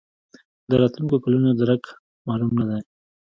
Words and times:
د 0.69 0.71
راتلونکو 0.81 1.15
کلونو 1.23 1.49
درک 1.61 1.83
معلوم 2.27 2.51
نه 2.59 2.65
دی. 2.69 2.79